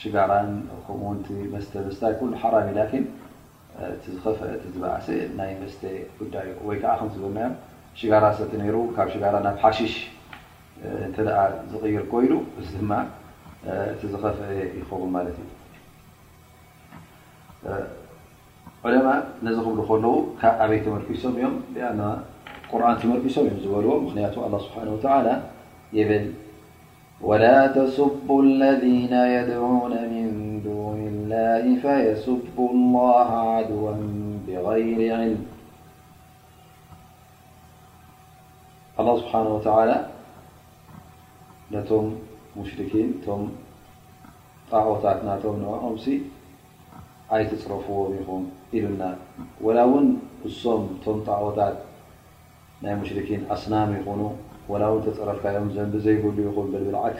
ሽጋራ 0.00 0.32
ስተ 1.64 1.74
ስታ 1.96 2.10
ዝፍ 4.70 4.84
ዝ 5.06 5.12
ይ 5.50 5.54
ተ 5.82 5.92
ጉዳ 6.66 6.76
ጋራ 8.14 8.24
ሰ 8.38 8.48
ካብ 8.96 9.10
ራ 9.34 9.36
ና 9.46 9.52
ሓሽሽ 9.62 9.94
ዝይር 11.72 12.04
ኮይሉ 12.14 12.32
ድ 12.56 12.70
ዝፍ 14.10 14.24
ይኸውን 14.78 15.12
ዩ 15.36 15.46
علماء 18.86 19.22
نزل 19.42 19.62
ل 19.66 19.78
ي 20.76 20.78
تمرم 20.84 21.36
يم 21.44 21.54
أن 21.90 22.00
قرآن 22.72 22.94
ر 23.04 23.16
ل 23.18 24.18
الله 24.48 24.60
سبحانه 24.68 24.92
وتعالى 24.96 25.34
يل 25.98 26.12
ولا 27.28 27.58
تسب 27.78 28.26
الذين 28.46 29.14
يدعون 29.36 29.92
من 30.12 30.26
دون 30.68 31.00
الله 31.12 31.62
فيسب 31.84 32.54
الله 32.70 33.28
عدوا 33.54 33.90
بغير 34.46 34.98
علم 35.18 35.42
الله 39.00 39.14
سبحانه 39.22 39.50
وتعالى 39.56 39.96
نم 41.74 42.04
مشركين 42.60 43.08
طعت 44.72 45.04
نقمس 45.28 46.06
ي 47.40 47.42
تصرفم 47.50 48.08
يم 48.18 48.42
ሉ 48.84 48.92
ላ 49.76 49.80
ውን 49.92 50.06
እሶም 50.48 50.82
እቶም 50.94 51.18
ጣዕወታት 51.28 51.76
ናይ 52.84 52.94
ሙሽርኪን 53.00 53.42
ኣስናም 53.54 53.90
ይኹኑ 53.98 54.22
ላ 54.82 54.86
ው 54.94 54.98
ተፀረፍካዮም 55.06 55.68
ዘ 55.76 55.80
ዘይገሉ 56.06 56.36
ይ 56.44 56.86
ብዓክ 56.92 57.18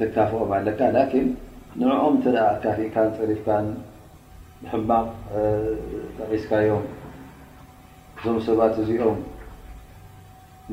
ተካፍኦም 0.00 0.50
ኣለካ 0.58 0.80
ንኦም 1.80 2.14
ተ 2.24 2.26
ካፊእካ 2.64 2.96
ፅሪፍካ 3.18 3.48
ማቅ 4.88 5.06
ተዒስካዮም 6.18 6.84
እዞም 8.18 8.38
ሰባት 8.48 8.74
እዚኦም 8.84 9.18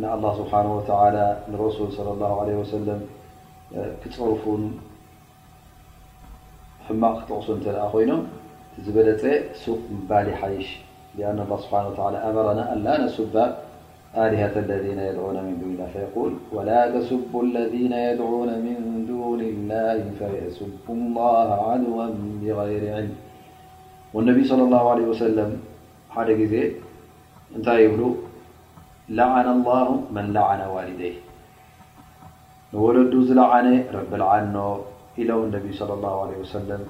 لله 0.02 0.32
ስብሓ 0.40 0.54
ንረሱ 1.52 1.78
ص 1.96 2.00
ع 2.34 2.60
ሰለ 2.74 2.88
ክፀርፉ 4.02 4.44
ማቅ 7.02 7.16
ክተቕሱ 7.20 7.48
ተ 7.66 7.78
ኮይኖም 7.94 8.22
ش 8.86 10.72
لأن 11.18 11.38
الله 11.46 11.58
سبحنهولىمرنا 11.66 12.64
لا 12.86 12.96
نب 13.04 13.36
ة 14.18 14.22
الذي 14.64 14.92
يدعن 15.08 15.38
مندونلفول 15.48 16.34
ولا 16.56 16.82
تسب 16.96 17.32
الذين 17.48 17.94
يدعون 18.08 18.50
من 18.66 18.78
دون 19.12 19.42
الله 19.54 20.00
فيسب 20.20 20.72
الله 20.98 21.44
عدوا 21.70 22.04
بغير 22.42 22.84
عل 22.96 23.10
وال 24.16 24.28
صلى 24.52 24.64
الله 24.68 24.84
علي 24.94 25.08
سلم 25.24 25.52
لعن 29.20 29.48
الله 29.56 29.86
من 30.16 30.26
لعن 30.38 30.62
والدي 30.76 31.14
ل 32.74 32.78
لعن 33.40 33.68
ب 34.10 34.12
لعن 34.22 34.48
لصلى 35.68 35.94
اللهعل 35.98 36.30
سلمر 36.54 36.90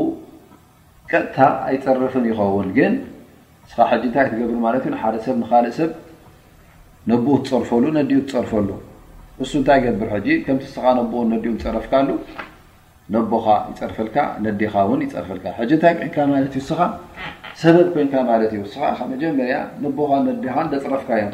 ቀጥታ 1.11 1.37
ኣይፀርፍን 1.71 2.25
ይኸውን 2.31 2.69
ግን 2.77 2.95
ስ 3.71 3.75
ሓጅ 3.91 4.03
ታ 4.15 4.17
ትገብሩ 4.31 4.57
ማት 4.67 4.87
እ 4.89 4.93
ሓደ 5.03 5.15
ሰብ 5.27 5.37
ካልእ 5.51 5.75
ሰብ 5.79 5.91
ነኡ 7.11 7.27
ትፅርፈሉ 7.45 7.85
ነዲኡ 7.99 8.19
ትፅርፈሉ 8.29 8.69
እሱ 9.45 9.51
ንታይ 9.63 9.79
ገብር 9.85 10.09
ከምቲ 10.47 10.65
ስኻ 10.75 10.85
ነቦ 10.99 11.13
ነዲኡ 11.33 11.53
ፅረፍካሉ 11.65 12.09
ነቦኻ 13.15 13.47
ይርፈልካ 13.81 14.17
ነዲኻ 14.45 14.73
ይርፈልካ 15.17 15.47
ታዕካ 15.85 16.17
እዩ 16.47 16.57
ስ 16.69 16.71
ሰበብ 17.61 17.89
ኮይን 17.95 18.09
እመጀመርያ 19.07 19.57
ነቦኻ 19.85 20.11
ነዲኻ 20.29 20.57
ፅረፍካ 20.85 21.09
እዮም 21.23 21.33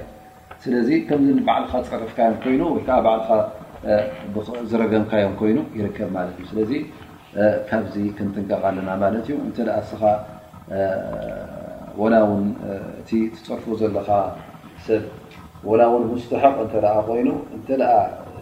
ስለ 0.62 0.74
ከባዕልካ 1.08 1.72
ፅረፍካ 1.90 2.18
ይ 2.54 2.56
ል 2.60 2.62
ዝረገምካዮም 4.72 5.34
ይኑ 5.50 5.58
ይርከብ 5.78 6.08
እ 7.42 7.44
ካብዚ 7.68 7.94
ክንትንቀቐለና 8.16 8.88
ማት 9.00 9.26
ዩ 9.30 9.32
እን 9.46 9.50
ስኻ 9.90 10.02
ላ 12.12 12.14
ውን 12.30 12.44
እ 12.72 12.74
ትፅርፉ 13.36 13.64
ዘለካ 13.80 14.08
ብ 14.84 14.86
ላ 15.80 15.82
ው 15.92 15.98
ስተሕق 16.22 16.56
እተ 16.64 16.74
ኮይኑ 17.06 17.28
እ 17.56 17.58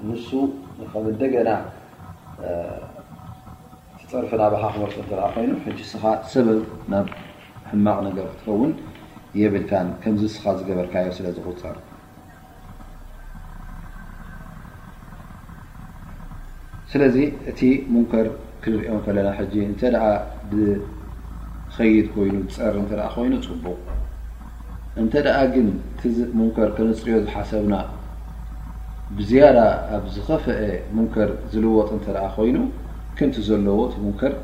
ን 0.04 1.28
ደና 1.32 1.48
ፅርፍና 4.12 4.42
ባሃ 4.52 4.62
ክመር 4.72 4.90
ይ 5.80 5.84
ስ 5.90 5.96
ሰበብ 6.32 6.62
ናብ 6.92 7.06
ሕማቅ 7.70 7.98
ትከውን 8.38 8.72
የብል 9.40 9.64
ዚ 10.20 10.22
ስ 10.34 10.36
ዝገበርካዮ 10.58 11.06
ስለዝፀር 11.18 11.56
ስለዚ 16.92 17.16
እቲ 17.52 17.60
ሙከር 17.94 18.26
ክንሪኦ 18.64 18.94
ና 19.94 19.98
ብከይድ 20.50 22.08
ይኑ 22.26 22.34
ፀር 22.58 22.76
ኮይኑ 23.14 23.34
ፅቡቅ 23.48 23.80
እንተ 25.00 25.12
ደኣ 25.26 25.36
ግን 25.52 25.66
ት 25.98 26.00
ሙንከር 26.38 26.68
ከንፅርዮ 26.76 27.14
ዝሓሰብና 27.26 27.74
ብዝያዳ 29.16 29.58
ኣብ 29.96 30.04
ዝኸፍአ 30.14 30.58
ሙንከር 30.96 31.30
ዝልወጥ 31.52 31.88
እተደኣ 31.98 32.24
ኮይኑ 32.36 32.56
ክንቲ 33.16 33.34
ዘለዎ 33.48 33.78
እቲ 33.88 33.96
ሙንከር 34.04 34.34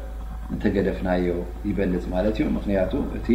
እንተገደፍናዮ 0.52 1.26
ይበልፅ 1.68 2.04
ማለት 2.14 2.34
እዩ 2.42 2.46
ምክንያቱ 2.58 2.92
እቲ 3.18 3.26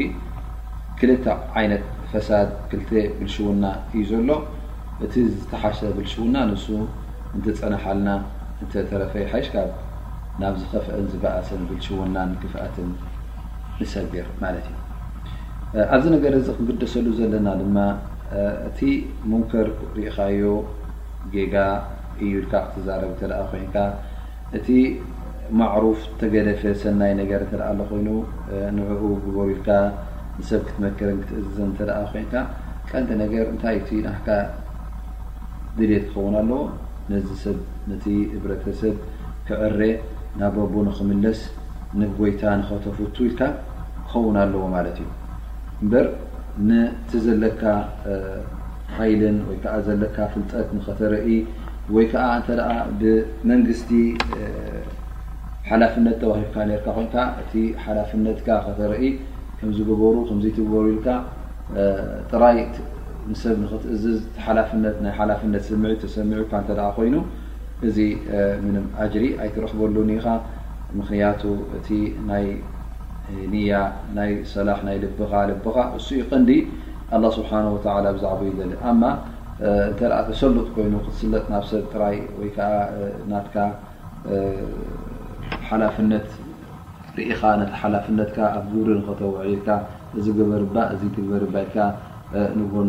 ክልተ 1.00 1.26
ዓይነት 1.60 1.86
ፈሳድ 2.12 2.50
ክልተ 2.72 2.90
ብልሽውና 3.20 3.64
እዩ 3.94 4.04
ዘሎ 4.12 4.30
እቲ 5.06 5.14
ዝተሓሸ 5.38 5.80
ብልሽውና 6.00 6.36
ንሱ 6.52 6.66
እንተፀናሓልና 7.38 8.10
እንተተረፈይ 8.64 9.26
ሓሽካብ 9.34 9.70
ናብ 10.42 10.56
ዝኸፍአን 10.64 11.08
ዝበእሰን 11.14 11.62
ብልሽውናን 11.72 12.32
ክፍኣትን 12.44 12.90
ንሰገር 13.82 14.28
ማለት 14.46 14.66
እዩ 14.72 14.78
ኣብዚ 15.96 16.06
ነገር 16.16 16.34
እዚ 16.40 16.48
ክንግደሰሉ 16.56 17.06
ዘለና 17.20 17.48
ድማ 17.60 17.78
እቲ 18.68 18.80
ሙንከር 19.30 19.68
ሪኢካዮ 19.98 20.42
ጌጋ 21.34 21.56
እዩልካ 22.24 22.54
ክትዛረብ 22.66 23.12
እተኣ 23.14 23.32
ኮይንካ 23.52 23.76
እቲ 24.58 24.68
ማዕሩፍ 25.60 25.96
ዝተገደፈ 26.04 26.62
ሰናይ 26.82 27.14
ነገር 27.22 27.42
እትኣ 27.46 27.62
ኣሎ 27.72 27.80
ኮይኑ 27.92 28.10
ንዕኡ 28.80 29.02
ጉበር 29.24 29.48
ኢልካ 29.54 29.70
ንሰብ 30.40 30.62
ክትመክርን 30.68 31.18
ክትእዝዘን 31.24 31.72
እተደኣ 31.74 32.00
ኮይንካ 32.12 32.36
ቀንቲ 32.92 33.10
ነገር 33.24 33.44
እንታይ 33.54 33.78
እቲ 33.82 33.90
ናሕካ 34.08 34.30
ድሌት 35.80 36.06
ክኸውን 36.12 36.36
ኣለዎ 36.44 36.62
ነዚ 37.14 37.28
ሰብ 37.46 37.58
ነቲ 37.92 38.06
ብረተሰብ 38.44 38.96
ክዕረ 39.50 39.80
ናብ 40.42 40.56
በቦ 40.62 40.74
ንክምልስ 40.90 41.42
ንጎይታ 42.02 42.44
ንኸተፉቱ 42.62 43.16
ኢልካ 43.30 43.42
ክኸውን 43.98 44.38
ኣለዎ 44.46 44.64
ማለት 44.78 44.98
እዩ 45.06 45.10
እምበር 45.84 46.06
ንቲ 46.68 47.10
ዘለካ 47.24 47.62
ሃይልን 48.98 49.38
ወይ 49.48 49.58
ከዓ 49.64 49.74
ዘለካ 49.88 50.18
ፍልጠት 50.34 50.68
ኸተርኢ 50.86 51.30
ወይ 51.96 52.06
ከዓ 52.12 52.26
እተ 52.42 52.48
ብመንግስቲ 53.00 53.90
ሓላፍነት 55.70 56.16
ተባሂብካ 56.22 56.56
ርካ 56.70 56.86
ኮይንካ 56.98 57.16
እቲ 57.42 57.52
ሓላፍነትካ 57.86 58.50
ከተርኢ 58.68 59.04
ከምዝገበሩ 59.60 60.16
ከምዘትገበሩ 60.30 60.86
ኢልካ 60.94 61.08
ጥራይ 62.32 62.58
ንሰብ 63.32 63.58
ሓላፍት 64.46 64.74
ናይ 65.06 65.14
ሓላፍነት 65.20 65.64
ስምዒ 65.70 65.94
ተሰሚዑካ 66.04 66.52
እተ 66.64 66.74
ኮይኑ 66.98 67.16
እዚ 67.90 67.98
ምንም 68.66 68.86
ኣጅሪ 69.06 69.26
ኣይትረኽበሉኒኢኻ 69.44 70.28
ምክንያቱ 71.02 71.42
እቲ 71.78 71.88
ናይ 74.18 74.32
ሰላ 74.54 74.70
ናይ 74.88 74.98
ልኻ 75.04 75.20
ኻ 75.32 75.44
ዲ 76.48 76.60
لله 77.14 77.30
ስه 78.24 78.82
ዛ 80.00 80.00
ተ 80.00 80.30
ሰልጥ 80.40 80.70
ይኑ 80.84 80.94
ትስለጥ 81.08 81.44
ና 81.52 81.60
ሰብ 81.70 81.84
ጥይ 81.94 81.98
ሓ 81.98 82.10
ኢኻ 82.46 82.58
ፍ 85.96 86.00
ኣ 87.82 87.92
ሪ 88.78 89.58
ተካ 89.68 89.78
ዝበር 90.26 90.64
ብ 90.74 90.76
ም 92.64 92.66
እ 92.66 92.86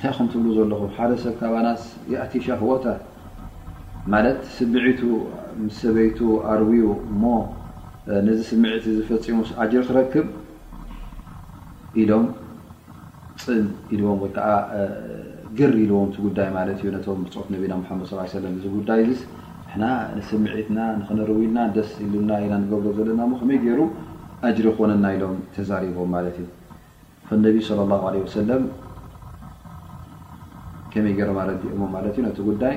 እታይ 0.00 0.12
ትብ 0.32 0.44
ዘለኹም 0.56 0.90
ሓደ 0.96 1.10
ሰብ 1.22 1.32
ካባናስ 1.38 1.82
ኣሻ 2.22 2.46
ህወታ 2.60 2.86
ማ 4.12 4.18
ስምዒቱ 4.54 5.00
ሰበይቱ 5.78 6.18
ኣርብዩ 6.52 6.84
ዚ 8.36 8.38
ስምዒቲ 8.50 8.84
ዝፈፂሙ 8.98 9.38
ጅሪ 9.72 9.80
ክረክብ 9.88 10.26
ኢሎም 12.02 12.24
ፅን 13.44 13.66
ኢ 13.94 14.00
ገር 15.60 15.72
ኢልዎም 15.84 16.08
ጉዳይ 16.26 16.48
ዩ 16.88 16.96
ቶ 17.06 17.20
ፅሑፍ 17.36 18.26
ና 18.48 18.56
ድ 18.56 18.74
ጉዳይ 18.76 19.00
ስምዒትና 20.32 20.78
ክርው 21.08 21.38
ልና 21.44 21.58
ደስ 21.78 21.90
ሉና 22.14 22.30
ኢና 22.46 22.54
ገ 22.70 22.84
ዘለና 23.00 23.20
መይ 23.50 23.58
ገሩ 23.66 23.80
ሪ 24.66 24.70
ክኮነና 24.72 25.04
ኢሎም 25.18 25.36
ተዛቦም 25.56 26.14
እዩ 27.50 28.28
ى 28.42 28.52
ع 28.52 28.60
ከመይ 30.92 31.12
ገሮ 31.18 31.30
ረዲኦዎ 31.48 31.80
ት 31.94 32.06
እዩ 32.12 32.18
ነቲ 32.26 32.38
ጉዳይ 32.48 32.74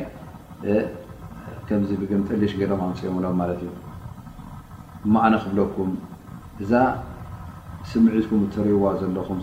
ከዚ 1.68 1.89
ብም 2.01 2.22
ጠልሽ 2.28 2.51
ገሮም 2.59 2.82
ኣፅኦምሎም 2.88 3.39
ለት 3.49 3.61
እዩ 3.66 3.72
ማዓነ 5.14 5.34
ክብለኩም 5.43 5.89
እዛ 6.64 6.72
ስምዒትኩም 7.91 8.41
እተሪእይዋ 8.47 8.86
ዘለኹም 9.01 9.39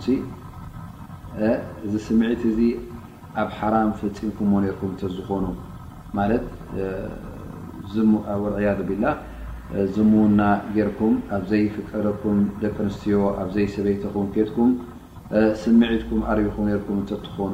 እዚ 1.85 1.93
ስምዒት 2.07 2.41
እዚ 2.51 2.59
ኣብ 3.41 3.49
ሓራም 3.57 3.91
ፍፂምኩምዎ 3.99 4.57
ርኩም 4.73 4.91
እተ 4.95 5.01
ዝኾኑ 5.17 5.45
ማት 6.17 6.45
ያ 8.67 8.73
ቢላ 8.89 9.05
ዝምዉና 9.95 10.41
ጌርኩም 10.75 11.13
ኣብዘይ 11.35 11.63
ፍቀደኩም 11.75 12.39
ደቂ 12.63 12.75
ኣንስትዮ 12.85 13.19
ኣብዘይ 13.43 13.67
ሰበይተኩም 13.75 14.25
ኬትኩም 14.37 14.71
ስምዒትኩም 15.61 16.21
ኣርይኹ 16.31 16.55
ርኩም 16.79 16.97
ትኾኑ 17.09 17.53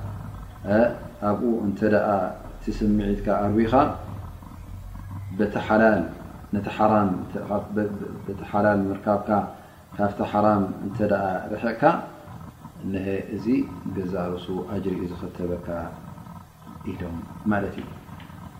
ኣብኡ 1.29 1.43
እንተ 1.67 1.79
ቲ 2.63 2.73
ስሚዒትካ 2.77 3.27
ኣርብኻ 3.45 3.73
ቲ 5.53 6.73
ሓላል 8.51 8.79
ምርካብካ 8.91 9.29
ካብቲ 9.95 10.19
ሓራም 10.31 10.61
እተ 10.87 10.97
ርሕዕካ 11.53 11.83
ሀ 12.01 12.99
እዚ 13.35 13.45
ገዛርሱ 13.95 14.45
ኣጅሪኡ 14.73 14.99
ዝኽተበካ 15.11 15.67
ኢዶም 16.91 17.17
ማለት 17.51 17.75
እዩ 17.81 17.87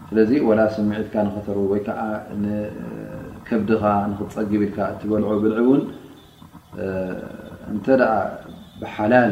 ስለዚ 0.09 0.31
ላ 0.59 0.65
ስሚዒትካ 0.77 1.15
ኸተርቡ 1.35 1.63
ወይ 1.73 1.81
ከዓ 1.87 1.99
ከብድኻ 3.47 3.83
ንክፀግብ 4.11 4.61
ኢልካ 4.67 4.77
እትበልዖ 4.93 5.29
ብልዒ 5.43 5.57
እውን 5.67 5.81
እ 7.71 7.75
ብሓላል 8.81 9.31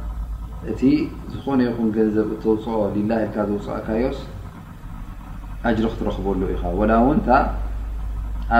እቲ 0.69 0.81
ዝኾነ 1.33 1.59
ይኹን 1.67 1.87
ገንዘብ 1.95 2.27
እተውፅኦ 2.33 2.75
ሊላ 2.95 3.11
ልካ 3.21 3.35
ዝውፅእ 3.49 3.77
ካዮስ 3.85 4.17
ኣጅሪ 5.69 5.85
ክትረኽበሉ 5.93 6.41
ኢኻ 6.55 6.63
ወላ 6.79 6.91
እውንታ 7.03 7.29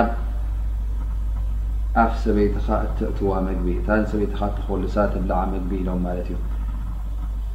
ብኣፍ 0.07 2.13
ሰበይትኻ 2.23 2.67
እትእትዋ 2.85 3.29
መግቢ 3.49 3.67
ታሰበይት 3.87 4.31
ተኮሉሳ 4.57 4.95
ተላዓ 5.13 5.39
መግቢ 5.53 5.71
ኢሎም 5.81 5.99
ማለት 6.07 6.27
እዩ 6.33 6.37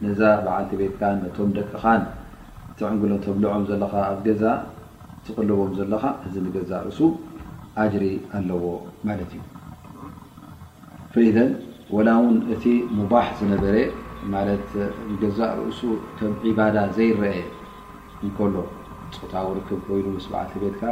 ነዛ 0.02 0.20
በዓልቲ 0.44 0.72
ቤትካ 0.80 1.02
ቶም 1.36 1.48
ደቅኻን 1.56 2.02
ዕንግሎ 2.88 3.10
ተብልዖም 3.24 3.64
ዘለካ 3.70 3.94
ኣ 4.10 4.12
ገዛ 4.26 4.42
ዝቕልቦም 5.26 5.72
ዘለካ 5.78 6.04
እዚ 6.26 6.34
ገዛ 6.56 6.72
እሱ 6.90 6.98
ኣጅሪ 7.82 8.04
ኣለዎ 8.38 8.64
ማት 9.08 9.20
እዩ 11.22 11.24
ላ 12.08 12.14
ውን 12.24 12.36
እቲ 12.56 12.64
ሙባ 12.98 13.12
ዝነበረ 13.40 13.76
ገዛ 15.22 15.38
ርእሱ 15.58 15.80
ም 16.32 16.52
ባዳ 16.58 16.76
ዘይረአ 16.98 17.36
እሎ 18.28 18.54
ፆታዊ 19.16 19.46
ርክ 19.56 19.70
ኮይ 19.88 20.02
በዓልቲ 20.10 20.54
ቤትካ 20.66 20.82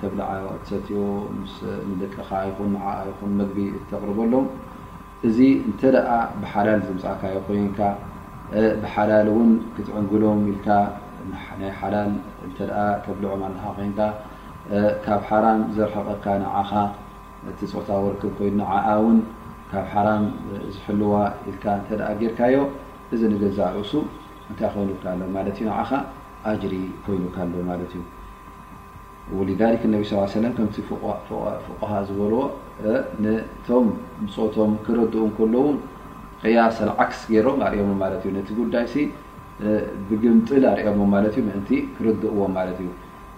ተብልዓ 0.00 0.28
ሰትዮ 0.72 0.96
ደቅኻ 2.00 2.30
መቢ 3.42 3.56
ተርበሎም 3.92 4.46
እዚ 5.26 5.38
እንተ 5.68 5.80
ደ 5.94 5.98
ብሓላል 6.40 6.80
ዝምፃካዮ 6.88 7.34
ኮይንካ 7.46 7.78
ብሓላል 8.82 9.28
እውን 9.32 9.48
ክትዕንግሎም 9.76 10.40
ኢል 10.50 10.58
ናይ 11.60 11.70
ሓላል 11.78 12.10
እ 12.48 12.50
ከብልዑም 13.04 13.40
ኣልካ 13.46 13.64
ኮይንካ 13.78 14.00
ካብ 15.06 15.20
ሓራም 15.30 15.60
ዘርሕቀካ 15.78 16.26
ንዓኻ 16.42 16.70
እቲ 17.52 17.60
ፆታ 17.72 17.88
ውርክብ 18.04 18.32
ኮይኑናዓኣ 18.38 18.86
እውን 19.00 19.18
ካብ 19.70 19.86
ሓራም 19.94 20.24
ዝሕልዋ 20.74 21.12
ኢል 21.48 21.56
እተ 21.80 21.98
ጌርካዮ 22.20 22.56
እዚ 23.16 23.22
ንገዝ 23.34 23.58
ርእሱ 23.78 23.92
እንታይ 24.50 24.70
ኮይኑካ 24.76 25.04
ኣሎ 25.14 25.22
ማለት 25.38 25.56
እዩ 25.60 25.64
ንዓኻ 25.70 25.90
ኣጅሪ 26.52 26.74
ኮይኑካ 27.06 27.36
ኣሎ 27.46 27.54
ማለት 27.72 27.92
እዩ 27.98 28.04
ወ 29.38 29.42
ነቢ 29.94 30.02
ሳ 30.12 30.24
ሰለም 30.38 30.52
ከም 30.58 30.68
ፉقሃ 30.88 31.90
ዝበልዎ 32.10 32.40
ቶም 33.66 33.86
ምፆቶም 34.24 34.72
ክረድኡ 34.86 35.22
ከለዉ 35.36 35.64
ቅያሰን 36.42 36.90
ዓክስ 37.04 37.20
ገይሮም 37.34 37.58
ኣርኦም 37.66 37.90
ማለት 38.02 38.20
እዩ 38.26 38.30
ነቲ 38.36 38.48
ጉዳይ 38.60 38.84
ብግምጥል 40.08 40.64
ኣርኦሞ 40.72 41.00
ማለት 41.14 41.34
እዩ 41.38 41.42
ምእንቲ 41.48 41.70
ክረድእዎም 41.94 42.52
ማለት 42.58 42.78
እዩ 42.82 42.90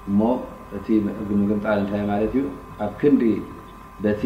እሞ 0.08 0.20
እቲ 0.78 0.86
ምግምጣል 1.06 1.78
እንታይ 1.82 2.02
ማለት 2.12 2.32
እዩ 2.38 2.44
ኣብ 2.84 2.92
ክንዲ 3.00 3.22
በቲ 4.04 4.22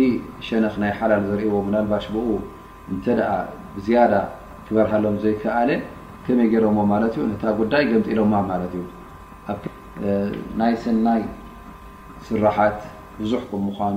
ሸነኽ 0.46 0.74
ናይ 0.82 0.92
ሓላል 0.98 1.22
ዘርእዎ 1.28 1.54
ናልባሽ 1.74 2.06
ብኡ 2.14 2.26
እንተ 2.94 3.04
ደኣ 3.18 3.30
ብዝያዳ 3.76 4.14
ክበርሃሎም 4.66 5.16
ዘይከኣለ 5.24 5.70
ከመይ 6.26 6.48
ገይሮምዎ 6.54 6.84
ማለት 6.94 7.14
እዩ 7.18 7.24
ነታ 7.32 7.44
ጉዳይ 7.62 7.82
ገምፂሎማ 7.92 8.34
ማለት 8.52 8.72
እዩ 8.80 8.84
ናይ 10.60 10.72
ሰናይ 10.84 11.22
ስራሓት 12.28 12.78
ብዙሕ 13.20 13.40
ከም 13.50 13.62
ምኳኑ 13.70 13.96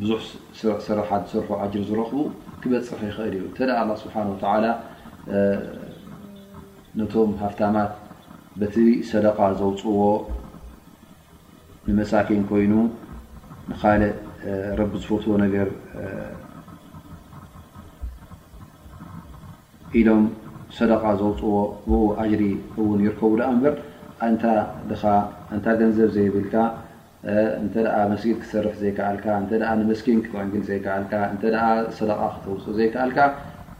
ብዙ 0.00 0.10
ስራሓት 0.86 1.22
ዝስርሑ 1.32 1.50
ጅሪ 1.74 1.82
ዝረኽቡ 1.88 2.16
ክበፅር 2.62 2.98
ይኽእል 3.08 3.34
እዩ 3.38 3.44
እተ 3.50 3.58
ስብሓ 4.02 4.14
ተ 4.40 4.44
ነቶም 6.98 7.30
ሃፍታማት 7.42 7.92
በቲ 8.60 8.76
ሰደቃ 9.10 9.38
ዘውፅዎ 9.60 10.00
ንመሳኪን 11.86 12.42
ኮይኑ 12.50 12.72
ንካ 13.70 13.82
ረቢ 14.80 14.92
ዝፈትዎ 15.04 15.34
ነገር 15.44 15.68
ኢሎም 20.00 20.24
ሰደቃ 20.80 21.04
ዘውፅዎ 21.22 21.54
ብ 21.88 22.02
ጅሪ 22.32 22.42
እውን 22.80 23.00
ይርከቡ 23.06 23.32
ኣ 23.48 23.52
በር 23.64 23.76
ታ 24.42 25.64
ገንዘብ 25.80 26.10
ዘይብልካ 26.18 26.54
ጊ 27.74 28.24
ክሰር 28.40 28.66
ዘከ 28.80 28.98
ስኪን 30.00 30.18
ግ 30.52 30.54
ዘ 30.68 30.70
ሰ 31.98 31.98
ክውፅ 32.44 32.64
ዘይል 32.78 32.98